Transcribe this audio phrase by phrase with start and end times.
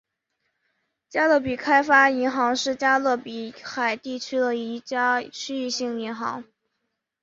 [1.09, 6.43] 加勒比开发银行是加勒比海地区的一家区域性银行。